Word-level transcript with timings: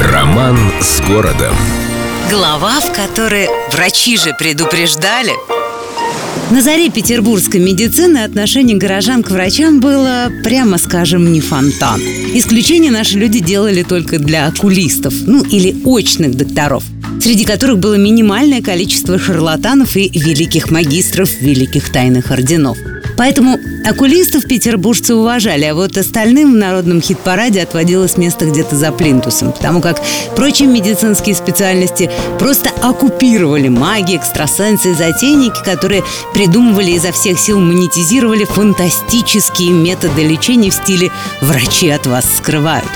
Роман 0.00 0.58
с 0.80 1.00
городом. 1.02 1.54
Глава, 2.30 2.80
в 2.80 2.92
которой 2.92 3.48
врачи 3.72 4.16
же 4.16 4.34
предупреждали. 4.38 5.32
На 6.50 6.62
заре 6.62 6.90
петербургской 6.90 7.60
медицины 7.60 8.18
отношение 8.18 8.76
горожан 8.76 9.22
к 9.22 9.30
врачам 9.30 9.80
было, 9.80 10.30
прямо 10.42 10.78
скажем, 10.78 11.32
не 11.32 11.40
фонтан. 11.40 12.00
Исключение 12.34 12.90
наши 12.90 13.18
люди 13.18 13.40
делали 13.40 13.82
только 13.82 14.18
для 14.18 14.46
окулистов, 14.46 15.14
ну 15.26 15.44
или 15.44 15.82
очных 15.84 16.36
докторов 16.36 16.84
среди 17.20 17.44
которых 17.44 17.78
было 17.78 17.94
минимальное 17.94 18.60
количество 18.60 19.16
шарлатанов 19.16 19.96
и 19.96 20.08
великих 20.08 20.72
магистров 20.72 21.30
великих 21.40 21.92
тайных 21.92 22.32
орденов– 22.32 22.76
Поэтому 23.16 23.58
окулистов 23.84 24.44
петербуржцы 24.46 25.14
уважали, 25.14 25.64
а 25.64 25.74
вот 25.74 25.96
остальным 25.96 26.52
в 26.52 26.56
народном 26.56 27.00
хит-параде 27.00 27.62
отводилось 27.62 28.16
место 28.16 28.46
где-то 28.46 28.76
за 28.76 28.92
плинтусом, 28.92 29.52
потому 29.52 29.80
как 29.80 30.00
прочие 30.36 30.68
медицинские 30.68 31.34
специальности 31.34 32.10
просто 32.38 32.70
оккупировали 32.82 33.68
маги, 33.68 34.16
экстрасенсы 34.16 34.92
и 34.92 34.94
затейники, 34.94 35.62
которые 35.64 36.02
придумывали 36.34 36.92
изо 36.92 37.12
всех 37.12 37.38
сил 37.38 37.60
монетизировали 37.60 38.44
фантастические 38.44 39.70
методы 39.70 40.22
лечения 40.22 40.70
в 40.70 40.74
стиле 40.74 41.10
«врачи 41.40 41.88
от 41.88 42.06
вас 42.06 42.24
скрывают». 42.36 42.88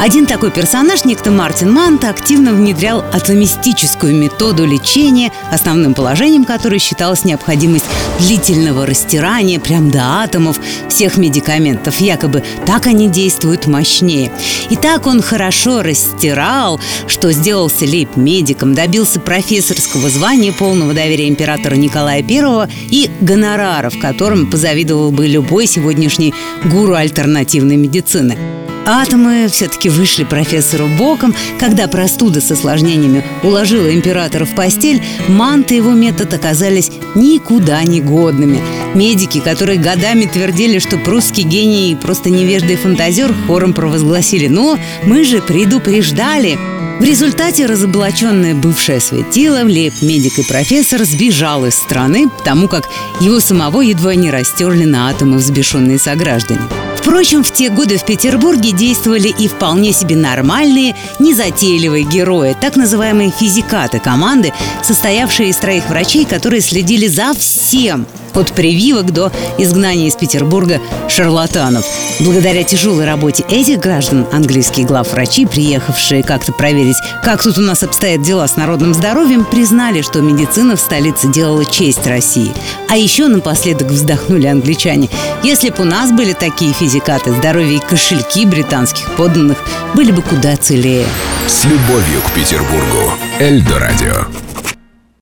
Один 0.00 0.26
такой 0.26 0.52
персонаж, 0.52 1.04
некто 1.04 1.32
Мартин 1.32 1.72
Мант, 1.72 2.04
активно 2.04 2.52
внедрял 2.52 3.04
атомистическую 3.12 4.14
методу 4.14 4.64
лечения, 4.64 5.32
основным 5.50 5.92
положением 5.92 6.44
которой 6.44 6.78
считалась 6.78 7.24
необходимость 7.24 7.84
длительного 8.20 8.86
растирания 8.86 9.58
прям 9.58 9.90
до 9.90 10.22
атомов 10.22 10.60
всех 10.88 11.16
медикаментов. 11.16 11.96
Якобы 11.96 12.44
так 12.64 12.86
они 12.86 13.08
действуют 13.08 13.66
мощнее. 13.66 14.30
И 14.70 14.76
так 14.76 15.06
он 15.08 15.20
хорошо 15.20 15.82
растирал, 15.82 16.80
что 17.08 17.32
сделался 17.32 17.84
лейб-медиком, 17.84 18.74
добился 18.74 19.18
профессорского 19.18 20.10
звания, 20.10 20.52
полного 20.52 20.94
доверия 20.94 21.28
императора 21.28 21.74
Николая 21.74 22.22
I 22.22 22.68
и 22.88 23.10
гонораров, 23.20 23.98
которым 23.98 24.48
позавидовал 24.48 25.10
бы 25.10 25.26
любой 25.26 25.66
сегодняшний 25.66 26.34
гуру 26.64 26.94
альтернативной 26.94 27.76
медицины. 27.76 28.57
Атомы 28.90 29.48
все-таки 29.48 29.90
вышли 29.90 30.24
профессору 30.24 30.88
боком. 30.88 31.34
Когда 31.60 31.88
простуда 31.88 32.40
с 32.40 32.50
осложнениями 32.50 33.22
уложила 33.42 33.92
императора 33.92 34.46
в 34.46 34.54
постель, 34.54 35.04
манты 35.28 35.74
его 35.74 35.90
метод 35.90 36.32
оказались 36.32 36.90
никуда 37.14 37.82
не 37.82 38.00
годными. 38.00 38.62
Медики, 38.94 39.40
которые 39.40 39.78
годами 39.78 40.24
твердили, 40.24 40.78
что 40.78 40.96
прусский 40.98 41.42
гений 41.42 41.96
просто 42.00 42.30
невежда 42.30 42.72
и 42.72 42.76
фантазер, 42.76 43.34
хором 43.46 43.72
провозгласили 43.72 44.48
«Но 44.48 44.78
мы 45.04 45.24
же 45.24 45.40
предупреждали!» 45.40 46.58
В 46.98 47.04
результате 47.04 47.66
разоблаченное 47.66 48.56
бывшее 48.56 48.98
светило, 48.98 49.62
лейб-медик 49.62 50.40
и 50.40 50.42
профессор 50.42 51.04
сбежал 51.04 51.64
из 51.64 51.76
страны, 51.76 52.28
потому 52.28 52.66
как 52.66 52.88
его 53.20 53.38
самого 53.38 53.82
едва 53.82 54.16
не 54.16 54.32
растерли 54.32 54.84
на 54.84 55.08
атомы 55.08 55.36
взбешенные 55.36 56.00
сограждане. 56.00 56.62
Впрочем, 56.96 57.44
в 57.44 57.52
те 57.52 57.70
годы 57.70 57.98
в 57.98 58.04
Петербурге 58.04 58.72
действовали 58.72 59.28
и 59.28 59.46
вполне 59.46 59.92
себе 59.92 60.16
нормальные, 60.16 60.96
незатейливые 61.20 62.02
герои, 62.04 62.56
так 62.60 62.74
называемые 62.74 63.30
физикаты 63.30 64.00
команды, 64.00 64.52
состоявшие 64.82 65.50
из 65.50 65.56
троих 65.56 65.88
врачей, 65.88 66.24
которые 66.24 66.60
следили 66.60 67.06
за 67.06 67.32
всем– 67.34 68.06
от 68.34 68.52
прививок 68.52 69.12
до 69.12 69.32
изгнания 69.58 70.08
из 70.08 70.14
Петербурга 70.14 70.80
шарлатанов. 71.08 71.84
Благодаря 72.20 72.62
тяжелой 72.64 73.04
работе 73.04 73.44
этих 73.48 73.78
граждан 73.78 74.26
английские 74.32 74.86
главврачи, 74.86 75.46
приехавшие 75.46 76.22
как-то 76.22 76.52
проверить, 76.52 76.96
как 77.22 77.42
тут 77.42 77.58
у 77.58 77.62
нас 77.62 77.82
обстоят 77.82 78.22
дела 78.22 78.46
с 78.46 78.56
народным 78.56 78.94
здоровьем, 78.94 79.44
признали, 79.44 80.02
что 80.02 80.20
медицина 80.20 80.76
в 80.76 80.80
столице 80.80 81.28
делала 81.28 81.64
честь 81.64 82.06
России. 82.06 82.52
А 82.88 82.96
еще 82.96 83.28
напоследок 83.28 83.88
вздохнули 83.88 84.46
англичане. 84.46 85.08
Если 85.42 85.70
бы 85.70 85.82
у 85.82 85.84
нас 85.84 86.10
были 86.10 86.32
такие 86.32 86.72
физикаты, 86.72 87.32
здоровье 87.32 87.76
и 87.76 87.80
кошельки 87.80 88.44
британских 88.46 89.10
подданных 89.16 89.58
были 89.94 90.12
бы 90.12 90.22
куда 90.22 90.56
целее. 90.56 91.06
С 91.46 91.64
любовью 91.64 92.20
к 92.26 92.32
Петербургу. 92.32 93.12
Эльдо 93.38 93.78
радио. 93.78 94.26